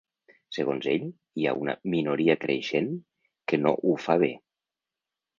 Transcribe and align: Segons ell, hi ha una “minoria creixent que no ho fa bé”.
Segons 0.55 0.85
ell, 0.91 1.03
hi 1.41 1.43
ha 1.47 1.51
una 1.65 1.75
“minoria 1.95 2.35
creixent 2.45 2.87
que 3.53 3.59
no 3.65 3.75
ho 3.85 3.93
fa 4.07 4.15
bé”. 4.25 4.31